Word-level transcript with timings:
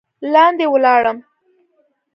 لاندې 0.33 0.65
ولاړم. 0.73 1.17